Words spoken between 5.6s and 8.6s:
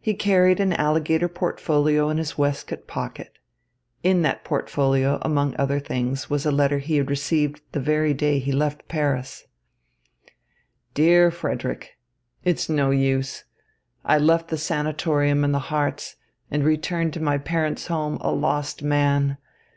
things, was a letter he had received the very day he